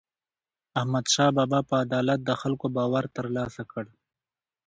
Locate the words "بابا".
1.37-1.59